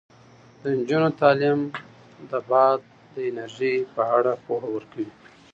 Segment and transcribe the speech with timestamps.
[0.61, 1.59] د نجونو تعلیم
[2.29, 2.79] د باد
[3.13, 5.09] د انرژۍ په اړه پوهه ورکوي.